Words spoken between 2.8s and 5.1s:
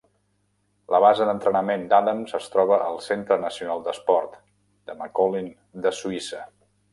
al "Centre national de sport" de